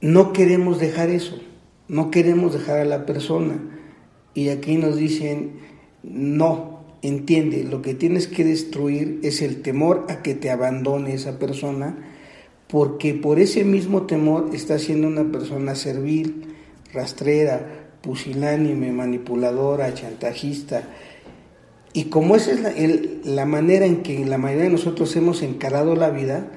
[0.00, 1.40] no queremos dejar eso,
[1.88, 3.60] no queremos dejar a la persona.
[4.34, 5.60] Y aquí nos dicen,
[6.02, 11.38] no, entiende, lo que tienes que destruir es el temor a que te abandone esa
[11.38, 11.96] persona,
[12.68, 16.46] porque por ese mismo temor está siendo una persona servil,
[16.92, 20.84] rastrera, pusilánime, manipuladora, chantajista.
[21.92, 26.10] Y como esa es la, manera en que la mayoría de nosotros hemos encarado la
[26.10, 26.50] vida,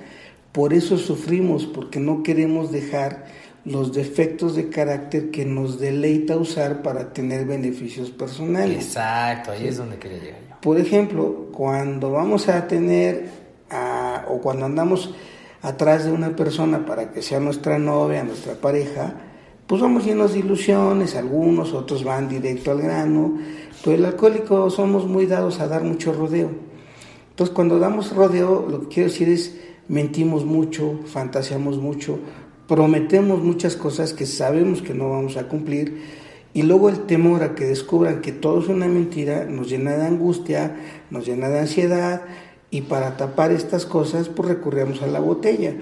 [0.52, 3.26] por eso sufrimos, porque no queremos dejar
[3.66, 8.86] los defectos de carácter que nos deleita usar para tener beneficios personales.
[8.86, 10.56] Exacto, ahí es donde quería llegar yo.
[10.62, 13.30] Por ejemplo, cuando vamos a tener
[14.28, 15.14] o cuando andamos
[15.62, 19.16] atrás de una persona para que sea nuestra novia, nuestra pareja,
[19.66, 23.40] pues vamos llenos de ilusiones, algunos, otros van directo al grano,
[23.84, 26.52] pero el alcohólico somos muy dados a dar mucho rodeo.
[27.32, 32.20] Entonces cuando damos rodeo, lo que quiero decir es mentimos mucho, fantaseamos mucho,
[32.68, 36.02] prometemos muchas cosas que sabemos que no vamos a cumplir
[36.54, 40.06] y luego el temor a que descubran que todo es una mentira nos llena de
[40.06, 40.76] angustia,
[41.12, 42.22] nos llena de ansiedad
[42.72, 45.76] y para tapar estas cosas pues recurrimos a la botella.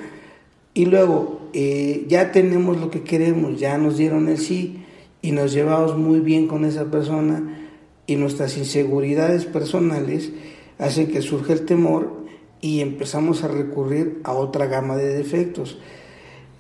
[0.74, 4.84] Y luego eh, ya tenemos lo que queremos, ya nos dieron el sí
[5.22, 7.70] y nos llevamos muy bien con esa persona
[8.08, 10.32] y nuestras inseguridades personales
[10.80, 12.24] hacen que surja el temor
[12.62, 15.78] y empezamos a recurrir a otra gama de defectos.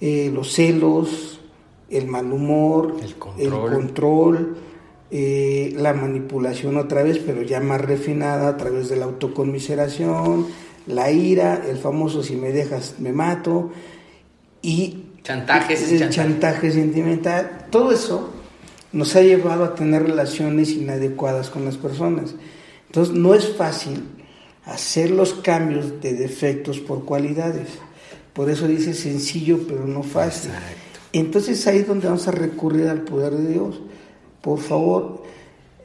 [0.02, 1.40] Eh, los celos,
[1.90, 2.98] el mal humor,
[3.38, 4.58] el control,
[5.12, 10.48] eh, la manipulación otra vez, pero ya más refinada a través de la autoconmiseración,
[10.88, 13.72] la ira, el famoso si me dejas me mato
[14.62, 18.32] y chantaje, el chantaje sentimental, todo eso
[18.92, 22.36] nos ha llevado a tener relaciones inadecuadas con las personas.
[22.88, 24.04] Entonces no es fácil
[24.66, 27.70] hacer los cambios de defectos por cualidades.
[28.34, 30.52] Por eso dice sencillo pero no fácil.
[31.12, 33.82] Entonces ahí es donde vamos a recurrir al poder de Dios.
[34.42, 35.24] Por favor,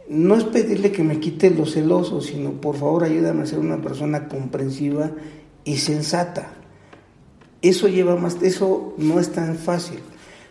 [0.08, 3.80] no es pedirle que me quite lo celoso, sino por favor ayúdame a ser una
[3.80, 5.12] persona comprensiva
[5.64, 6.54] y sensata.
[7.60, 9.98] Eso lleva más, eso no es tan fácil.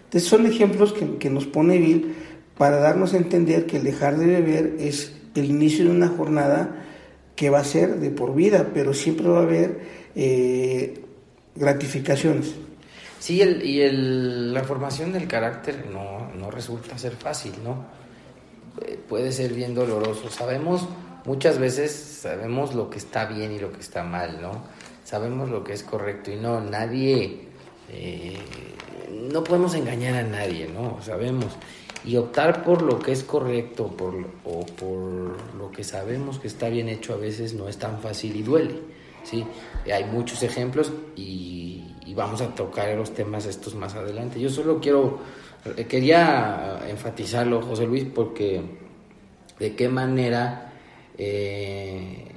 [0.06, 2.14] Entonces son ejemplos que, que nos pone Bill
[2.58, 6.84] para darnos a entender que el dejar de beber es el inicio de una jornada
[7.36, 9.80] que va a ser de por vida, pero siempre va a haber
[10.16, 11.02] eh,
[11.58, 12.54] gratificaciones.
[13.20, 17.86] Sí, el, y el, la formación del carácter no, no resulta ser fácil, ¿no?
[18.86, 20.30] Eh, puede ser bien doloroso.
[20.30, 20.88] Sabemos,
[21.26, 24.64] muchas veces sabemos lo que está bien y lo que está mal, ¿no?
[25.04, 27.48] Sabemos lo que es correcto y no, nadie,
[27.90, 28.38] eh,
[29.32, 31.00] no podemos engañar a nadie, ¿no?
[31.02, 31.58] Sabemos
[32.08, 34.14] y optar por lo que es correcto por,
[34.46, 38.36] o por lo que sabemos que está bien hecho a veces no es tan fácil
[38.36, 38.76] y duele.
[39.24, 39.46] ¿Sí?
[39.92, 41.84] Hay muchos ejemplos y,
[42.16, 44.40] vamos a tocar los temas estos más adelante.
[44.40, 45.20] Yo solo quiero,
[45.66, 48.60] eh, quería enfatizarlo, José Luis, porque
[49.60, 50.74] de qué manera
[51.16, 52.28] eh,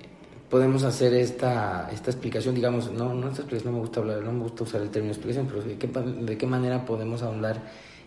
[0.50, 4.32] podemos hacer esta, esta explicación, digamos, no, no esta explicación, no me gusta hablar, no
[4.32, 7.62] me gusta usar el término explicación, pero de qué, de qué manera podemos hablar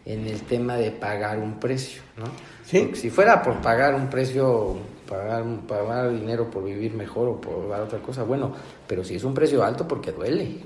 [0.05, 2.25] en el tema de pagar un precio, ¿no?
[2.65, 4.75] si fuera por pagar un precio,
[5.13, 8.51] pagar, pagar dinero por vivir mejor o por dar otra cosa, bueno,
[8.87, 10.57] pero si es un precio alto porque duele.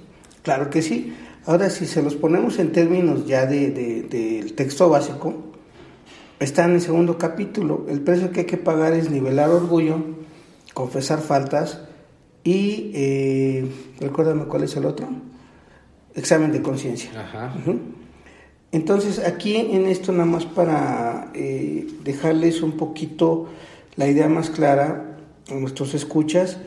[0.41, 1.13] Claro que sí.
[1.45, 3.73] Ahora, si se los ponemos en términos ya del
[4.09, 5.33] de, texto básico,
[6.39, 7.85] está en el segundo capítulo.
[7.89, 9.97] El precio que hay que pagar es nivelar orgullo,
[10.73, 11.81] confesar faltas
[12.43, 15.07] y, eh, recuérdame cuál es el otro,
[16.15, 17.11] examen de conciencia.
[17.19, 17.53] Ajá.
[18.71, 23.47] Entonces aquí en esto nada más para eh, dejarles un poquito
[23.97, 25.17] la idea más clara
[25.49, 26.57] a nuestros escuchas,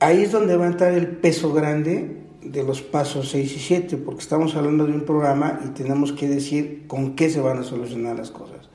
[0.00, 3.96] ahí es donde va a entrar el peso grande de los pasos 6 y 7,
[3.96, 7.62] porque estamos hablando de un programa y tenemos que decir con qué se van a
[7.62, 8.68] solucionar las cosas.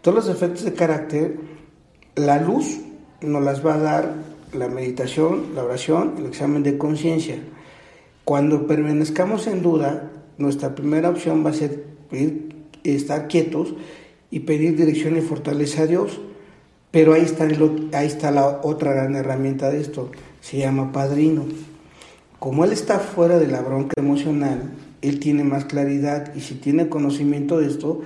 [0.00, 1.36] Todos los efectos de carácter,
[2.14, 2.80] la luz
[3.20, 4.14] nos las va a dar
[4.52, 7.38] la meditación, la oración, el examen de conciencia.
[8.24, 11.84] Cuando permanezcamos en duda, nuestra primera opción va a ser
[12.84, 13.74] estar quietos
[14.30, 16.20] y pedir dirección y fortaleza a Dios.
[16.94, 17.48] Pero ahí está,
[17.98, 21.44] ahí está la otra gran herramienta de esto, se llama padrino.
[22.38, 24.70] Como él está fuera de la bronca emocional,
[25.02, 28.02] él tiene más claridad y si tiene conocimiento de esto,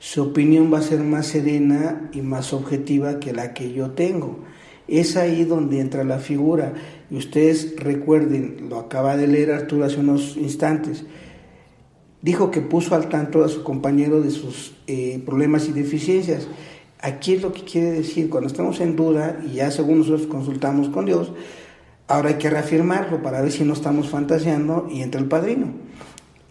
[0.00, 4.40] su opinión va a ser más serena y más objetiva que la que yo tengo.
[4.88, 6.72] Es ahí donde entra la figura.
[7.12, 11.04] Y ustedes recuerden, lo acaba de leer Arturo hace unos instantes,
[12.22, 16.48] dijo que puso al tanto a su compañero de sus eh, problemas y deficiencias.
[17.02, 20.88] Aquí es lo que quiere decir, cuando estamos en duda y ya según nosotros consultamos
[20.88, 21.32] con Dios,
[22.06, 25.66] ahora hay que reafirmarlo para ver si no estamos fantaseando y entra el padrino.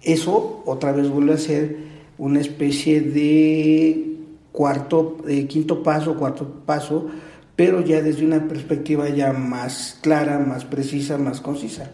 [0.03, 1.77] Eso otra vez vuelve a ser
[2.17, 4.17] una especie de
[4.51, 7.07] cuarto, quinto paso, cuarto paso,
[7.55, 11.91] pero ya desde una perspectiva ya más clara, más precisa, más concisa.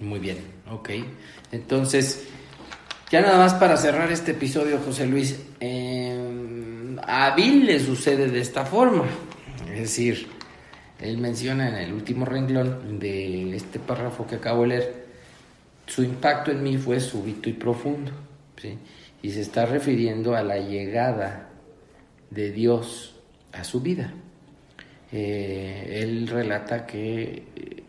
[0.00, 0.38] Muy bien,
[0.70, 0.90] ok.
[1.52, 2.24] Entonces,
[3.12, 6.65] ya nada más para cerrar este episodio, José Luis, eh,
[7.02, 9.04] a Bill le sucede de esta forma.
[9.72, 10.28] Es decir,
[11.00, 15.06] él menciona en el último renglón de este párrafo que acabo de leer,
[15.86, 18.12] su impacto en mí fue súbito y profundo.
[19.22, 21.50] Y se está refiriendo a la llegada
[22.30, 23.14] de Dios
[23.52, 24.12] a su vida.
[25.12, 27.82] Eh, él relata que eh,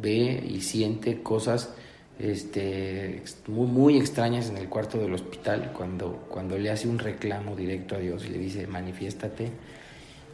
[0.00, 1.74] ve y siente cosas
[2.18, 7.56] este, muy, muy extrañas en el cuarto del hospital cuando, cuando le hace un reclamo
[7.56, 9.50] directo a Dios y le dice, manifiéstate.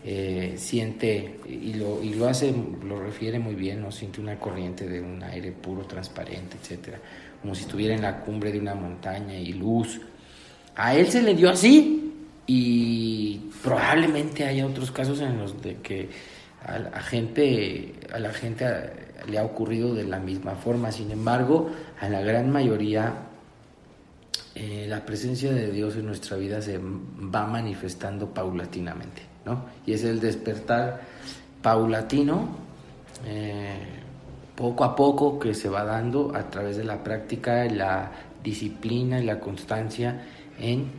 [0.03, 2.55] Eh, siente, y lo, y lo hace,
[2.87, 3.93] lo refiere muy bien, ¿no?
[3.93, 6.99] siente una corriente de un aire puro, transparente, etcétera,
[7.43, 10.01] como si estuviera en la cumbre de una montaña y luz.
[10.75, 12.01] A él se le dio así,
[12.53, 16.09] y probablemente haya otros casos en los de que
[16.65, 18.67] a la gente, a la gente
[19.29, 20.93] le ha ocurrido de la misma forma.
[20.93, 23.15] Sin embargo, a la gran mayoría
[24.55, 29.65] eh, la presencia de Dios en nuestra vida se va manifestando paulatinamente, ¿no?
[29.87, 31.01] Y es el despertar
[31.63, 32.49] paulatino,
[33.27, 33.79] eh,
[34.57, 38.11] poco a poco, que se va dando a través de la práctica, la
[38.43, 40.21] disciplina y la constancia
[40.59, 40.91] en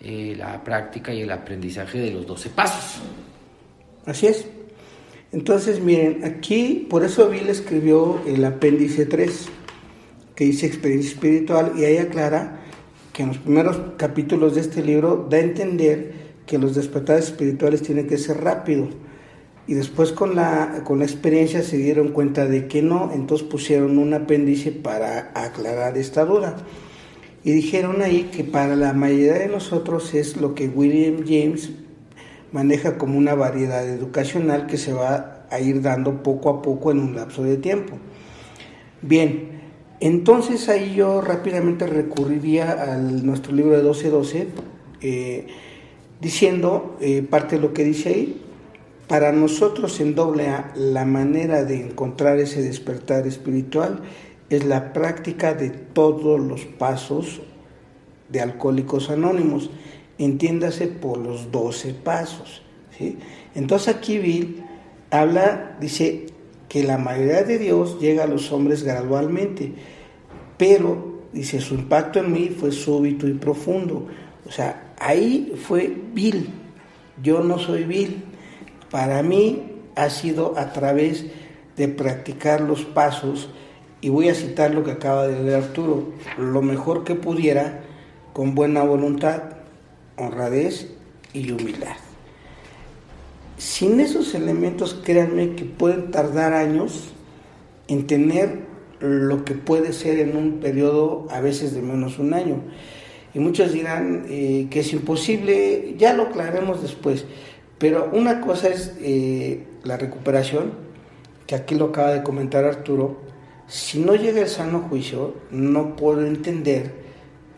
[0.00, 3.02] eh, la práctica y el aprendizaje de los 12 pasos.
[4.04, 4.46] Así es.
[5.32, 9.48] Entonces, miren, aquí, por eso Bill escribió el apéndice 3,
[10.34, 12.60] que dice experiencia espiritual, y ahí aclara
[13.12, 16.12] que en los primeros capítulos de este libro da a entender
[16.46, 18.88] que los despertares espirituales tienen que ser rápido.
[19.66, 23.98] Y después con la, con la experiencia se dieron cuenta de que no, entonces pusieron
[23.98, 26.56] un apéndice para aclarar esta duda.
[27.42, 31.70] Y dijeron ahí que para la mayoría de nosotros es lo que William James
[32.56, 37.00] maneja como una variedad educacional que se va a ir dando poco a poco en
[37.00, 37.98] un lapso de tiempo.
[39.02, 39.60] Bien,
[40.00, 44.48] entonces ahí yo rápidamente recurriría a nuestro libro de 1212,
[45.02, 45.46] eh,
[46.22, 48.42] diciendo eh, parte de lo que dice ahí.
[49.06, 54.00] Para nosotros en doble A, la manera de encontrar ese despertar espiritual
[54.48, 57.42] es la práctica de todos los pasos
[58.30, 59.70] de Alcohólicos Anónimos
[60.18, 62.62] entiéndase por los doce pasos.
[62.96, 63.18] ¿sí?
[63.54, 64.64] Entonces aquí Bill
[65.10, 66.26] habla, dice
[66.68, 69.72] que la mayoría de Dios llega a los hombres gradualmente,
[70.56, 74.06] pero dice su impacto en mí fue súbito y profundo.
[74.46, 76.48] O sea, ahí fue Bill,
[77.22, 78.24] yo no soy Bill.
[78.90, 79.62] Para mí
[79.94, 81.26] ha sido a través
[81.76, 83.50] de practicar los pasos,
[84.00, 87.80] y voy a citar lo que acaba de leer Arturo, lo mejor que pudiera,
[88.32, 89.55] con buena voluntad,
[90.16, 90.88] honradez
[91.32, 91.96] y humildad.
[93.58, 97.14] Sin esos elementos, créanme que pueden tardar años
[97.88, 98.66] en tener
[99.00, 102.62] lo que puede ser en un periodo a veces de menos un año.
[103.34, 107.26] Y muchos dirán eh, que es imposible, ya lo aclaremos después,
[107.78, 110.72] pero una cosa es eh, la recuperación,
[111.46, 113.20] que aquí lo acaba de comentar Arturo,
[113.66, 117.05] si no llega el sano juicio, no puedo entender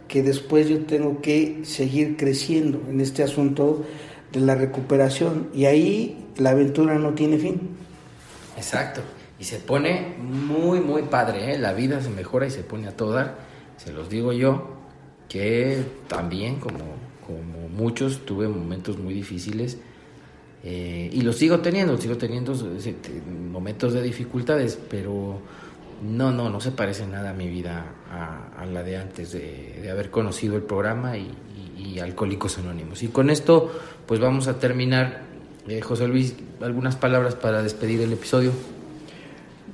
[0.08, 3.84] que después yo tengo que seguir creciendo en este asunto
[4.32, 7.60] de la recuperación y ahí la aventura no tiene fin.
[8.56, 9.02] Exacto,
[9.38, 11.58] y se pone muy, muy padre, ¿eh?
[11.58, 13.36] la vida se mejora y se pone a todo dar,
[13.76, 14.70] se los digo yo,
[15.28, 16.96] que también como,
[17.26, 19.78] como muchos tuve momentos muy difíciles
[20.64, 22.54] eh, y los sigo teniendo, sigo teniendo
[23.52, 25.40] momentos de dificultades, pero
[26.02, 30.10] no, no, no se parece nada a mi vida a, la de antes de, haber
[30.10, 31.34] conocido el programa y,
[32.00, 33.02] Alcohólicos Anónimos.
[33.02, 33.72] Y con esto,
[34.06, 35.22] pues vamos a terminar.
[35.66, 38.52] Eh, José Luis, algunas palabras para despedir el episodio.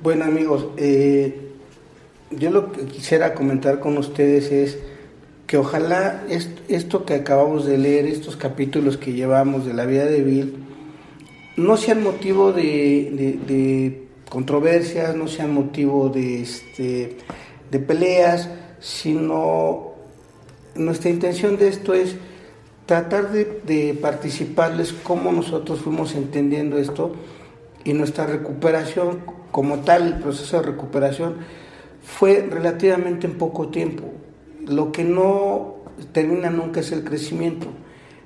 [0.01, 1.51] Bueno, amigos, eh,
[2.31, 4.79] yo lo que quisiera comentar con ustedes es
[5.45, 6.23] que ojalá
[6.67, 10.55] esto que acabamos de leer, estos capítulos que llevamos de la vida de Bill,
[11.57, 17.17] no sean motivo de controversias, no sean motivo de, este,
[17.71, 18.49] de peleas,
[18.79, 19.93] sino
[20.75, 22.15] nuestra intención de esto es
[22.85, 27.13] tratar de, participarles cómo nosotros fuimos entendiendo esto
[27.83, 29.21] y nuestra recuperación
[29.51, 31.37] como tal, el proceso de recuperación
[32.03, 34.03] fue relativamente en poco tiempo.
[34.67, 35.77] Lo que no
[36.11, 37.67] termina nunca es el crecimiento.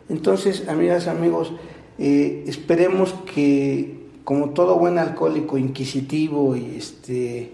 [0.09, 1.53] Entonces, amigas, amigos,
[1.99, 3.98] eh, esperemos que
[4.29, 7.51] como todo buen alcohólico inquisitivo y este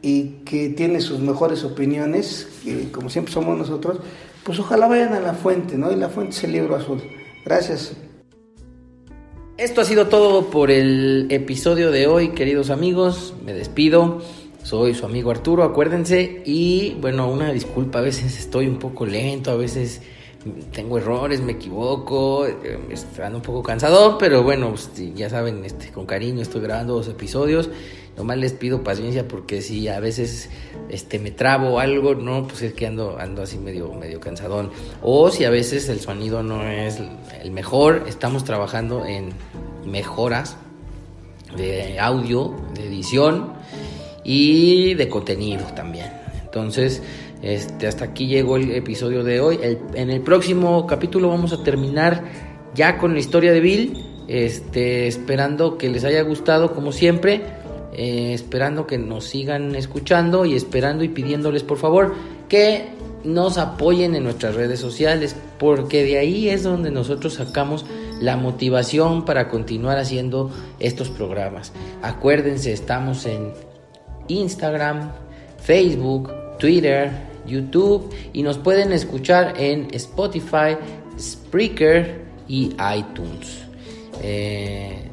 [0.00, 4.00] y que tiene sus mejores opiniones, que como siempre somos nosotros,
[4.42, 5.92] pues ojalá vayan a la fuente, ¿no?
[5.92, 7.02] Y la fuente es el libro azul.
[7.44, 7.94] Gracias.
[9.58, 13.34] Esto ha sido todo por el episodio de hoy, queridos amigos.
[13.44, 14.22] Me despido.
[14.62, 16.40] Soy su amigo Arturo, acuérdense.
[16.46, 20.00] Y bueno, una disculpa, a veces estoy un poco lento, a veces
[20.72, 22.78] tengo errores, me equivoco, eh,
[23.22, 27.08] ando un poco cansado, pero bueno, pues, ya saben, este, con cariño estoy grabando dos
[27.08, 27.68] episodios.
[28.16, 30.50] Nomás les pido paciencia porque si a veces
[30.88, 34.70] este, me trabo algo, no, pues es que ando, ando así medio, medio cansadón.
[35.02, 36.98] O si a veces el sonido no es
[37.42, 39.30] el mejor, estamos trabajando en
[39.86, 40.56] mejoras
[41.56, 43.52] de audio, de edición
[44.24, 46.12] y de contenido también.
[46.44, 47.02] Entonces,
[47.42, 49.58] este, hasta aquí llegó el episodio de hoy.
[49.94, 52.24] en el próximo capítulo vamos a terminar
[52.74, 54.04] ya con la historia de Bill.
[54.28, 57.42] Este, esperando que les haya gustado como siempre.
[57.92, 62.14] Eh, esperando que nos sigan escuchando y esperando y pidiéndoles por favor
[62.48, 62.88] que
[63.24, 67.84] nos apoyen en nuestras redes sociales porque de ahí es donde nosotros sacamos
[68.20, 71.72] la motivación para continuar haciendo estos programas.
[72.00, 73.52] Acuérdense, estamos en
[74.28, 75.10] Instagram,
[75.58, 80.76] Facebook, Twitter, YouTube y nos pueden escuchar en Spotify,
[81.18, 83.64] Spreaker y iTunes.
[84.22, 85.10] Eh,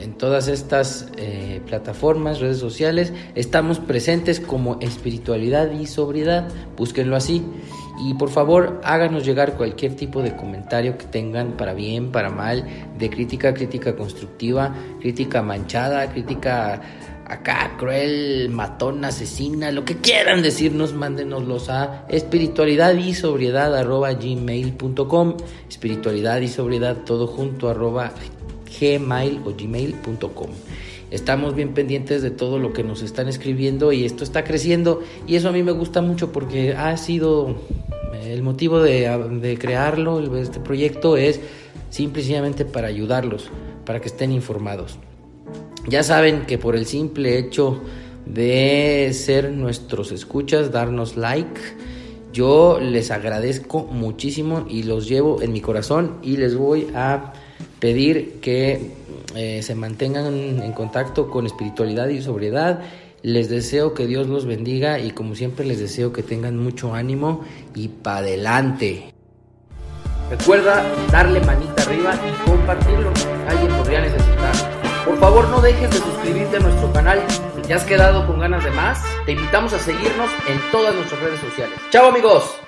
[0.00, 6.48] en todas estas eh, plataformas, redes sociales, estamos presentes como espiritualidad y sobriedad.
[6.76, 7.42] Búsquenlo así.
[8.00, 12.64] Y por favor, háganos llegar cualquier tipo de comentario que tengan para bien, para mal,
[12.96, 16.80] de crítica, crítica constructiva, crítica manchada, crítica
[17.28, 25.36] acá cruel, matón, asesina, lo que quieran decirnos, mándenoslos a espiritualidad y sobriedad arroba gmail.com,
[25.68, 28.12] espiritualidad y sobriedad todo junto arroba
[28.80, 30.50] gmail o gmail.com.
[31.10, 35.36] Estamos bien pendientes de todo lo que nos están escribiendo y esto está creciendo y
[35.36, 37.56] eso a mí me gusta mucho porque ha sido
[38.22, 41.40] el motivo de, crearlo, este proyecto es
[41.90, 43.50] simplemente para ayudarlos,
[43.86, 44.98] para que estén informados.
[45.88, 47.80] Ya saben que por el simple hecho
[48.26, 51.58] de ser nuestros escuchas, darnos like,
[52.32, 57.32] yo les agradezco muchísimo y los llevo en mi corazón y les voy a
[57.80, 58.90] pedir que
[59.34, 62.80] eh, se mantengan en contacto con espiritualidad y sobriedad.
[63.22, 67.44] Les deseo que Dios los bendiga y como siempre les deseo que tengan mucho ánimo
[67.74, 69.14] y para adelante.
[70.30, 73.10] Recuerda darle manita arriba y compartirlo.
[73.48, 74.27] Alguien podría necesitar.
[75.18, 77.20] Por favor no dejes de suscribirte a nuestro canal.
[77.56, 81.20] Si te has quedado con ganas de más, te invitamos a seguirnos en todas nuestras
[81.20, 81.76] redes sociales.
[81.90, 82.67] Chao amigos.